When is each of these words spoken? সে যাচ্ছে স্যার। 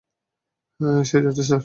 সে 1.03 1.17
যাচ্ছে 1.25 1.43
স্যার। 1.43 1.59